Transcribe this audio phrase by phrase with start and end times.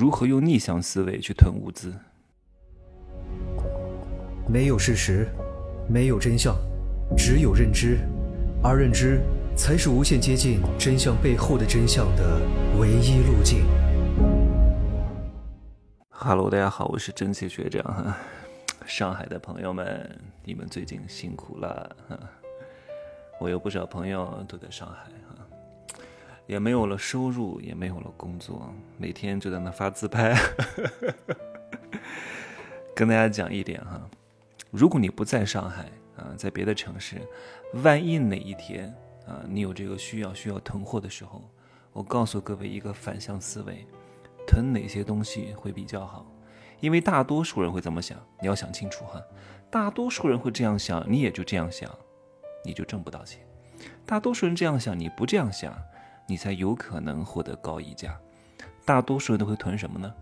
[0.00, 1.92] 如何用逆向思维去囤物资？
[4.48, 5.28] 没有事实，
[5.90, 6.56] 没有真相，
[7.18, 7.98] 只有认知，
[8.62, 9.20] 而认知
[9.54, 12.40] 才是无限接近真相背后的真相的
[12.78, 13.66] 唯一路径。
[16.08, 18.14] Hello，大家好，我是蒸汽学长。
[18.88, 21.94] 上海的朋友们，你们最近辛苦了。
[23.38, 25.29] 我有不少朋友都在上海啊，
[26.50, 30.36] 也没有了收入，也没有了工作，每天就在那发自拍。
[32.92, 34.02] 跟大家讲一点哈。
[34.72, 35.84] 如果你不在上海
[36.16, 37.22] 啊，在别的城市，
[37.84, 38.92] 万一哪一天
[39.28, 41.48] 啊，你有这个需要需要囤货的时候，
[41.92, 43.86] 我告诉各位一个反向思维，
[44.44, 46.26] 囤哪些东西会比较好？
[46.80, 49.22] 因为大多数人会这么想，你要想清楚哈。
[49.70, 51.88] 大多数人会这样想，你也就这样想，
[52.64, 53.40] 你就挣不到钱。
[54.04, 55.72] 大多数人这样想，你不这样想，
[56.30, 58.16] 你才有可能获得高溢价。
[58.84, 60.14] 大多数人都会囤什么呢？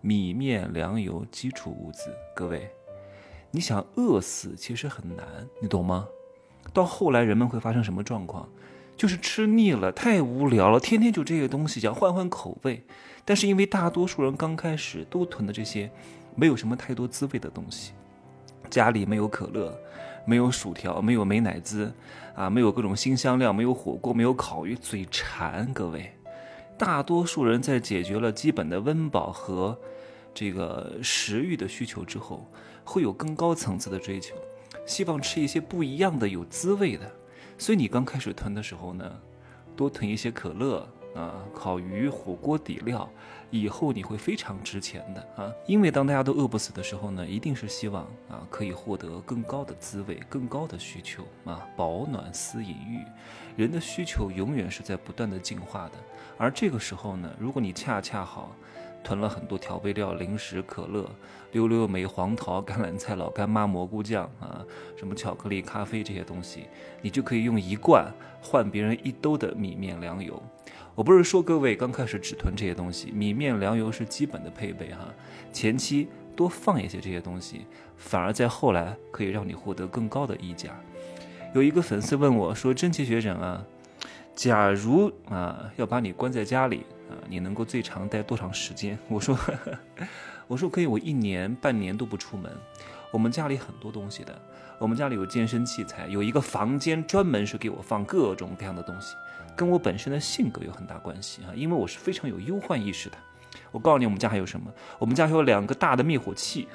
[0.00, 2.70] 米面粮油基础物资，各位。
[3.50, 5.26] 你想饿死其实很难，
[5.60, 6.08] 你懂吗？
[6.72, 8.48] 到后来人们会发生什么状况？
[8.96, 12.82] 就是吃腻了，太无聊了，天天就这些东西，想换换口味。
[13.26, 15.90] 但是因为大多数人刚开始都囤的这些，
[16.34, 17.92] 没有什么太多滋味的东西，
[18.70, 19.78] 家里没有可乐，
[20.30, 21.92] 没有薯条，没有美乃滋，
[22.36, 25.74] 啊，没有各种新香料，没有火锅，没有烤鱼，嘴馋。
[25.74, 26.12] 各位，
[26.78, 29.76] 大多数人在解决了基本的温饱和
[30.32, 32.48] 这个食欲的需求之后。
[32.82, 34.34] 会有更高层次的追求，
[34.84, 37.08] 希望吃一些不一样的、有滋味的。
[37.56, 39.04] 所以你刚开始囤的时候呢，
[39.76, 43.08] 多囤一些可乐啊、烤鱼、火锅底料，
[43.50, 45.52] 以后你会非常值钱的啊！
[45.66, 53.04] 因为当大家都饿不死的时候呢，一定是希望啊可以获得更高的滋味、更高的需求啊，饱暖思淫欲。
[53.56, 55.94] 人的需求永远是在不断的进化的，
[56.38, 58.52] 而这个时候呢，如果你恰恰好。
[59.02, 61.08] 囤了很多调味料、零食、可乐、
[61.52, 64.62] 溜溜梅、黄桃、 橄榄菜、老干妈、蘑菇酱啊，
[64.94, 66.66] 什么巧克力、咖啡这些东西，
[67.00, 68.12] 你就可以用一罐
[68.42, 70.42] 换别人一兜的米面粮油。
[71.00, 75.08] 我不是说各位刚开始只囤这些东西，米面粮油是基本的配备哈。
[75.50, 76.06] 前期
[76.36, 77.64] 多放一些这些东西，
[77.96, 80.78] 反而在后来可以让你获得更高的溢价。
[81.54, 83.64] 有一个粉丝问我说：“真奇学长啊，
[84.34, 88.98] 假如啊要把你关在家里。”啊，你能够最长待多长时间？
[89.08, 89.38] 我说，
[90.46, 92.52] 我说可以，我一年半年都不出门。
[93.10, 94.40] 我们家里很多东西的，
[94.78, 99.16] 我们家里有健身器材，有一个房间专门是给我放各种各样的东西，
[99.56, 101.50] 跟我本身的性格有很大关系啊。
[101.54, 103.16] 因为我是非常有忧患意识的。
[103.72, 104.72] 我告诉你，我们家还有什么？
[104.98, 106.68] 我们家还有两个大的灭火器，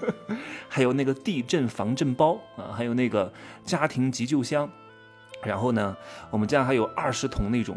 [0.68, 3.32] 还有那个地震防震包啊，还有那个
[3.64, 4.68] 家庭急救箱。
[5.42, 5.96] 然后呢，
[6.30, 7.76] 我们家还有二十桶那种。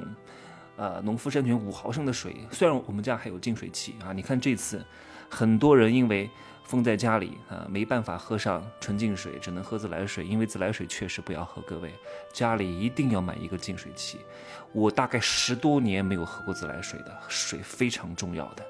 [0.75, 4.83] 呃，农夫山泉五毫升的水，虽然我们家还有净水器啊，你看这次，
[5.29, 6.27] 很多人因为
[6.63, 11.61] 封在家里啊，没办法喝上纯净水，只能喝自来水，因为自来水确实不要喝。
[11.63, 11.93] 各位，
[12.31, 14.19] 家里一定要买一个净水器。
[14.71, 18.65] 我大概十多年没有喝过自来水的，水非常重要的。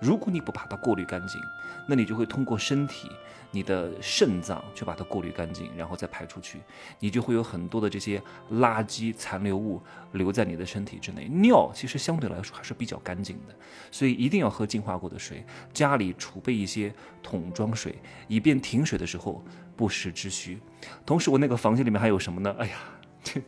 [0.00, 1.40] 如果你不把它过滤干净，
[1.86, 3.10] 那你就会通过身体。
[3.50, 6.60] 你的肾脏去把它过滤干净，然后再排出去，
[6.98, 8.22] 你就会有很多的这些
[8.52, 9.80] 垃圾残留物
[10.12, 11.26] 留在你的身体之内。
[11.28, 13.54] 尿其实相对来说还是比较干净的，
[13.90, 15.42] 所以一定要喝净化过的水。
[15.72, 16.92] 家里储备一些
[17.22, 19.42] 桶装水，以便停水的时候
[19.74, 20.60] 不时之需。
[21.06, 22.54] 同时，我那个房间里面还有什么呢？
[22.58, 22.76] 哎呀，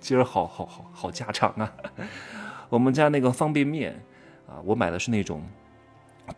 [0.01, 1.71] 今儿好好好好家常啊！
[2.71, 4.03] 我们家那个方便面
[4.49, 5.47] 啊，我买的是那种。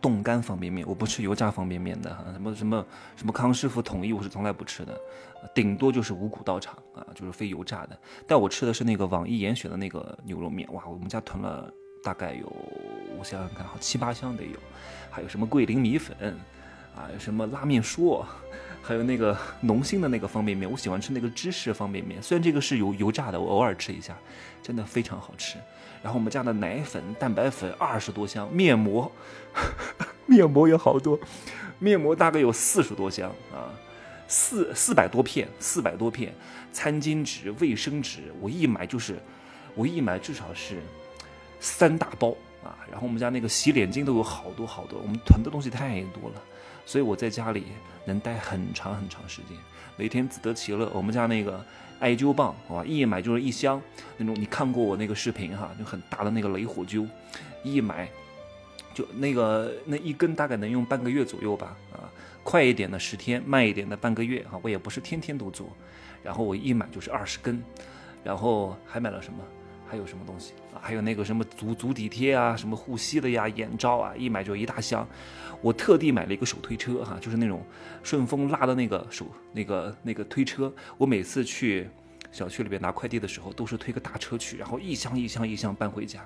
[0.01, 4.99] 冻干方便面，我不吃油炸方便面的哈，什么什么什么康师傅统一，我是从来不吃的，
[5.53, 7.97] 顶多就是五谷道场啊，就是非油炸的。
[8.27, 11.71] 但我吃的是那个网易严选的那个牛肉面，哇，我们家囤了
[12.03, 12.51] 大概有，
[13.17, 14.57] 我想想看，好七八箱得有，
[15.09, 16.35] 还有什么桂林米粉
[16.95, 18.25] 啊，什么拉面说，
[18.83, 24.15] 还有那个 农心的那个方便面，我喜欢吃那个芝士方便面，虽然这个是油油炸的，我偶尔吃一下，
[24.61, 25.57] 真的非常好吃。
[26.03, 29.09] 然后我们家的奶粉、蛋白粉二十多箱，面膜，
[30.27, 31.17] 面膜也好多，
[31.79, 33.71] 面膜大概有四十多箱啊，
[34.27, 36.33] 四四百多片，四百多片，
[36.73, 39.17] 餐巾纸、卫生纸，我一买就是，
[39.75, 40.81] 我一买至少是
[41.61, 42.75] 三大包啊。
[42.91, 46.41] 然后我们家那个洗脸巾都有好多好多，我们囤的东西太多了，
[46.85, 47.65] 所以我在家里
[48.05, 49.57] 能待很长很长时间，
[49.95, 50.89] 每天自得其乐。
[50.93, 51.63] 我们家那个。
[51.99, 53.81] 艾灸棒，好吧，一买就是一箱
[54.17, 54.35] 那种。
[54.37, 57.07] 你看过我那个视频哈，就很大的那个雷火灸，
[57.63, 58.09] 一买
[58.93, 62.11] 就那个那一根大概能用半个月左右吧，啊，
[62.43, 64.59] 快一点的十天，慢一点的半个月哈。
[64.61, 65.69] 我也不是天天都做，
[66.21, 67.63] 然后我一买就是二十根，
[68.21, 69.39] 然后还买了什么？
[69.93, 70.81] 还有什么东西啊？
[70.81, 75.07] 还有那个什么足足底贴啊，什么护膝的呀，眼罩啊，一买就一大箱。
[75.61, 77.63] 我特地买了一个手推车哈，就是那种
[78.01, 80.73] 顺丰拉的那个手那个那个推车。
[80.97, 81.87] 我每次去
[82.31, 86.25] 小区里边拿快递的时候，都是推个大车去，然后一箱一箱一箱搬回家。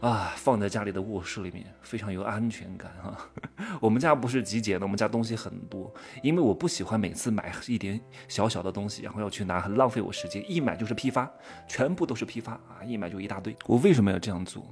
[0.00, 3.18] 啊，放在家里的卧室里面非常有安全感啊。
[3.80, 10.44] 我们家不是极简的，我们家东西很多，因为我不喜欢每次买一点小小的东西，然后要去拿，很浪费我时间。
[10.50, 11.30] 一买就是批发，
[11.66, 13.56] 全部都是批发啊，一买就一大堆。
[13.66, 14.62] 我为什么要这样做？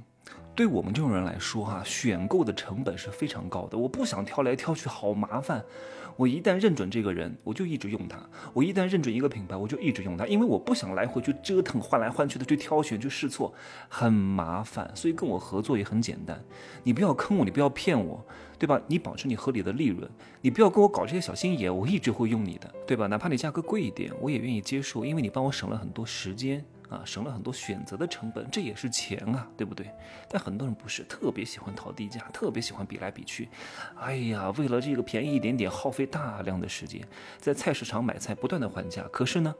[0.55, 5.63] 对我们这种人来说哈，选购的成本是非常高的，我不想挑来挑去，好麻烦。
[6.17, 8.17] 我一旦认准这个人，我就一直用他；
[8.53, 13.53] 我一旦认准一个品牌，我就一直用它，因为我不想来回去折腾，换来换去的去挑选、去试错，
[13.89, 14.89] 很麻烦。
[14.95, 16.41] 所以跟我合作也很简单，
[16.83, 18.25] 你不要坑我，你不要骗我，
[18.57, 18.81] 对吧？
[18.87, 23.07] 你保持你合理的利润，你不要跟我搞这些小心眼，我一直会用你的，对吧？
[23.07, 26.63] 哪怕你价格贵一点，我也愿意接受，因为你帮我省了很多时间。
[26.89, 29.89] 啊，省了很多选择的成本，这也是钱啊，对不对？
[30.29, 33.49] 但很多人不是特别喜欢讨低价，特别喜欢比来比去。
[33.99, 37.01] 哎呀，为了这个便宜一点点，耗费大量的时间，
[37.39, 39.03] 在菜市场买菜不断的还价。
[39.11, 39.55] 可是呢，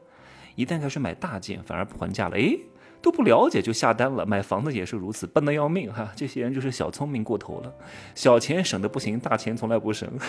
[0.54, 2.36] 一旦开始买大件，反而不还价了。
[2.36, 2.56] 哎，
[3.02, 4.24] 都不了解就下单了。
[4.24, 6.12] 买房子也是如此，笨得要命哈。
[6.14, 7.74] 这些人就是小聪明过头了，
[8.14, 10.08] 小钱省的不行，大钱从来不省。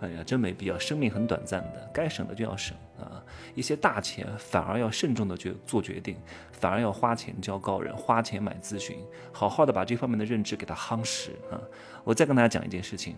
[0.00, 3.20] 哎呀，真没必要，生命很短暂的，该省的就要省啊！
[3.54, 6.16] 一些大钱反而要慎重的决做决定，
[6.52, 8.96] 反而要花钱教高人，花钱买咨询，
[9.32, 11.58] 好好的把这方面的认知给它夯实啊！
[12.04, 13.16] 我再跟大家讲一件事情，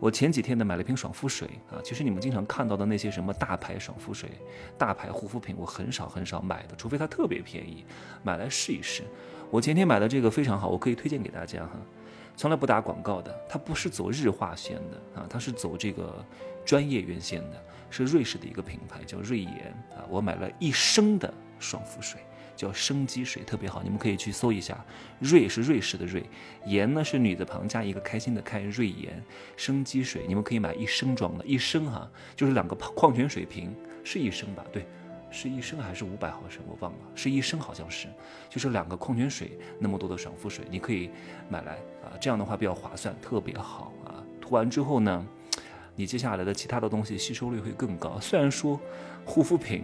[0.00, 4.30] 我前几天呢买了瓶爽肤水啊，其实你们经常看到的那些什么大牌爽肤水、
[4.78, 7.84] 大牌护肤品，我很少很少买的，除非它特别便宜，
[8.22, 9.02] 买来试一试。
[9.50, 11.72] 我前天买的这个非常好，我可以推荐给大家哈。
[12.36, 16.24] 从来不打广告的，它不是走日化线的啊，它是走这个
[16.64, 19.66] 专业院线的，是瑞士的一个品牌，叫瑞颜
[19.96, 20.04] 啊。
[20.08, 22.20] 我买了一升的爽肤水，
[22.56, 24.84] 叫生机水，特别好，你们可以去搜一下。
[25.20, 26.28] 瑞是瑞士的瑞，
[26.66, 29.22] 颜呢是女字旁加一个开心的开，瑞颜
[29.56, 34.64] 生机水，你们可以买一升装的，一升哈，就是两个矿泉水瓶，是一升吧？
[34.72, 34.84] 对。
[35.34, 36.62] 是一升还是五百毫升？
[36.68, 38.06] 我忘了，是一升好像是，
[38.48, 41.10] 就是两个矿泉水那么多的爽肤水，你可以
[41.48, 41.72] 买来
[42.04, 44.22] 啊，这样的话比较划算，特别好啊。
[44.40, 45.26] 涂完之后呢，
[45.96, 48.20] 你接下来的其他的东西吸收率会更高。
[48.20, 48.80] 虽然说
[49.24, 49.82] 护肤品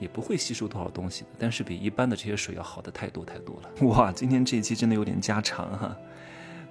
[0.00, 3.86] 也不会吸收多少东西，但是比一般的这些水要好的太多太多了。
[3.88, 5.94] 哇，今天这一期真的有点加长哈。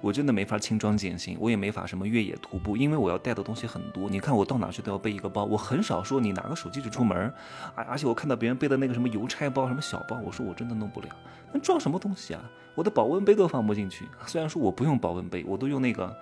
[0.00, 4.08] 我真的没法轻装简行，我也没法什么越野徒步，因为我要带的东西很多。
[4.08, 7.32] 你看我到哪去都要背一个包，我很少说你拿个手机就出门。
[7.74, 11.08] 而而且我看到别人背的那个什么邮差包、什么小包，我说我真的弄不了，
[11.52, 12.40] 那装什么东西啊？
[12.74, 14.04] 我的保温杯都放不进去。
[14.26, 16.14] 虽然说我不用保温杯，我都用那个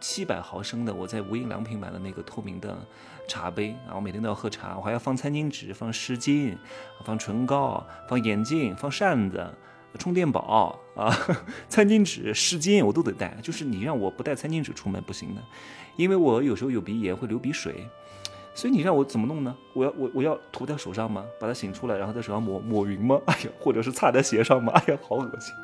[0.00, 2.76] 七百毫升的，我在无印良品买的那个透明的
[3.28, 6.56] 茶杯啊，我每天都要喝茶，我还要放餐巾纸、放湿巾、
[7.04, 9.52] 放唇膏、放眼镜、放扇子。
[9.96, 11.16] 充电宝啊，
[11.68, 15.42] 餐巾纸、湿巾我都得带，就是你让我不带餐巾纸出门不行的，
[15.96, 17.86] 因为我有时候有鼻炎会流鼻水，
[18.56, 19.54] 所以你让我怎么弄呢？
[19.74, 21.22] 我要我我要涂在手上吗？
[21.38, 23.20] 把它醒出来，然后在手上抹抹匀吗？
[23.28, 24.72] 哎呀，或者是擦在鞋上吗？
[24.74, 25.54] 哎呀，好恶心！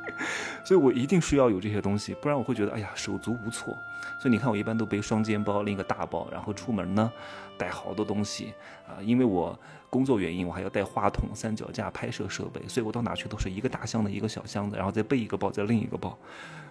[0.64, 3.76] 所以我一定需要有这些东西，不然我会觉得哎呀手足无措。
[4.20, 7.10] 所以你看我一般都背双肩包，拎个大包，然后出门呢
[7.56, 8.52] 带好多东西
[8.86, 9.58] 啊，因为我。
[9.92, 16.16] 工作原因，我还要带话筒、三脚架、拍摄设备，所以我到哪去都是一个大箱的一个小箱子，然后再背一个包，再另一个包，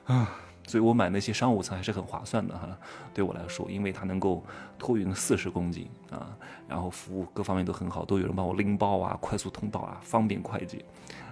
[0.05, 2.77] 啊，所以我买那些商务舱还是很划算的哈，
[3.13, 4.43] 对我来说，因为它能够
[4.77, 6.35] 托运四十公斤啊，
[6.67, 10.83] 然后服务各方面都很好，都有人帮我拎包啊，快速通道啊，方便快捷，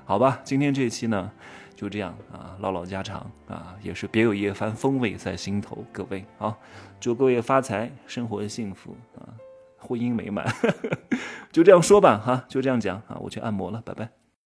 [0.05, 1.31] 好吧，今天这一期呢
[1.75, 6.57] 就这样啊，唠唠家常啊，也是别有一番风味在心头，各位好，
[6.99, 9.27] 祝各位发财，生活幸福啊。
[9.81, 10.45] 婚姻美满，
[11.53, 14.09] 就这样说吧，哈，就这样讲啊，我去按摩了，拜拜。